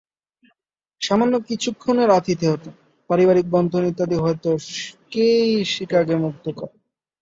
সামান্য 1.01 1.33
কিছুক্ষণের 1.47 2.09
আতিথেয়তা, 2.09 2.71
পারিবারিক 3.09 3.45
বন্ধন 3.49 3.83
ইত্যাদি 3.85 4.17
হয়তো 4.19 4.49
কেই 5.11 5.49
সিগাকে 5.65 6.15
মুগ্ধ 6.15 6.45
করে। 6.59 6.75